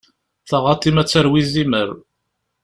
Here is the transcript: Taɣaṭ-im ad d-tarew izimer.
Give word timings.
Taɣaṭ-im 0.49 0.97
ad 1.01 1.05
d-tarew 1.07 1.35
izimer. 1.41 1.89